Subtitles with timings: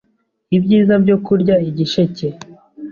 [0.57, 2.27] Ibyiza byo kurya igisheke